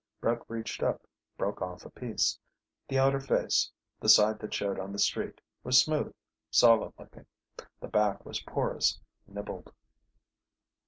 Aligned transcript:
Brett 0.19 0.41
reached 0.47 0.81
up, 0.81 1.05
broke 1.37 1.61
off 1.61 1.85
a 1.85 1.91
piece. 1.91 2.39
The 2.87 2.97
outer 2.97 3.19
face 3.19 3.71
the 3.99 4.09
side 4.09 4.39
that 4.39 4.51
showed 4.51 4.79
on 4.79 4.91
the 4.91 4.97
street 4.97 5.39
was 5.63 5.79
smooth, 5.79 6.11
solid 6.49 6.93
looking. 6.97 7.27
The 7.81 7.87
back 7.87 8.25
was 8.25 8.41
porous, 8.41 8.99
nibbled. 9.27 9.71